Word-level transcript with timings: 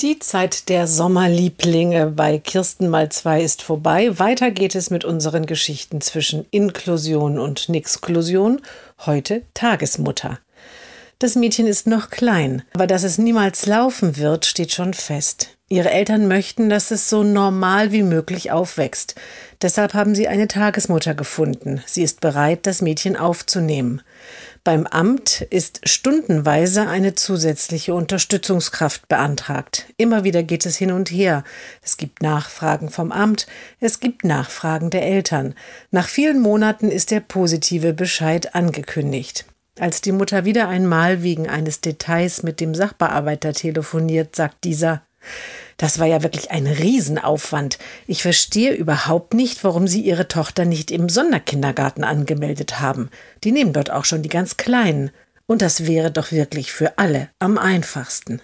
Die 0.00 0.18
Zeit 0.18 0.68
der 0.68 0.86
Sommerlieblinge 0.86 2.08
bei 2.08 2.38
Kirsten 2.38 2.90
mal 2.90 3.08
zwei 3.08 3.40
ist 3.40 3.62
vorbei. 3.62 4.18
Weiter 4.18 4.50
geht 4.50 4.74
es 4.74 4.90
mit 4.90 5.06
unseren 5.06 5.46
Geschichten 5.46 6.02
zwischen 6.02 6.44
Inklusion 6.50 7.38
und 7.38 7.70
Nixklusion. 7.70 8.60
Heute 9.06 9.40
Tagesmutter. 9.54 10.38
Das 11.18 11.34
Mädchen 11.34 11.66
ist 11.66 11.86
noch 11.86 12.10
klein, 12.10 12.62
aber 12.74 12.86
dass 12.86 13.04
es 13.04 13.16
niemals 13.16 13.64
laufen 13.64 14.18
wird, 14.18 14.44
steht 14.44 14.70
schon 14.70 14.92
fest. 14.92 15.56
Ihre 15.70 15.90
Eltern 15.90 16.28
möchten, 16.28 16.68
dass 16.68 16.90
es 16.90 17.08
so 17.08 17.22
normal 17.22 17.90
wie 17.90 18.02
möglich 18.02 18.52
aufwächst. 18.52 19.14
Deshalb 19.62 19.94
haben 19.94 20.14
sie 20.14 20.28
eine 20.28 20.46
Tagesmutter 20.46 21.14
gefunden. 21.14 21.82
Sie 21.86 22.02
ist 22.02 22.20
bereit, 22.20 22.66
das 22.66 22.82
Mädchen 22.82 23.16
aufzunehmen. 23.16 24.02
Beim 24.66 24.88
Amt 24.88 25.42
ist 25.50 25.88
stundenweise 25.88 26.88
eine 26.88 27.14
zusätzliche 27.14 27.94
Unterstützungskraft 27.94 29.06
beantragt. 29.06 29.86
Immer 29.96 30.24
wieder 30.24 30.42
geht 30.42 30.66
es 30.66 30.76
hin 30.76 30.90
und 30.90 31.08
her. 31.08 31.44
Es 31.84 31.98
gibt 31.98 32.20
Nachfragen 32.20 32.90
vom 32.90 33.12
Amt, 33.12 33.46
es 33.78 34.00
gibt 34.00 34.24
Nachfragen 34.24 34.90
der 34.90 35.04
Eltern. 35.04 35.54
Nach 35.92 36.08
vielen 36.08 36.40
Monaten 36.40 36.90
ist 36.90 37.12
der 37.12 37.20
positive 37.20 37.92
Bescheid 37.92 38.56
angekündigt. 38.56 39.44
Als 39.78 40.00
die 40.00 40.10
Mutter 40.10 40.44
wieder 40.44 40.66
einmal 40.66 41.22
wegen 41.22 41.48
eines 41.48 41.80
Details 41.80 42.42
mit 42.42 42.58
dem 42.58 42.74
Sachbearbeiter 42.74 43.52
telefoniert, 43.52 44.34
sagt 44.34 44.64
dieser 44.64 45.02
das 45.76 45.98
war 45.98 46.06
ja 46.06 46.22
wirklich 46.22 46.50
ein 46.50 46.66
Riesenaufwand. 46.66 47.78
Ich 48.06 48.22
verstehe 48.22 48.72
überhaupt 48.72 49.34
nicht, 49.34 49.62
warum 49.62 49.86
Sie 49.86 50.00
Ihre 50.00 50.28
Tochter 50.28 50.64
nicht 50.64 50.90
im 50.90 51.08
Sonderkindergarten 51.08 52.04
angemeldet 52.04 52.80
haben. 52.80 53.10
Die 53.44 53.52
nehmen 53.52 53.72
dort 53.72 53.90
auch 53.90 54.04
schon 54.04 54.22
die 54.22 54.28
ganz 54.28 54.56
Kleinen. 54.56 55.10
Und 55.46 55.62
das 55.62 55.86
wäre 55.86 56.10
doch 56.10 56.32
wirklich 56.32 56.72
für 56.72 56.98
alle 56.98 57.28
am 57.38 57.58
einfachsten. 57.58 58.40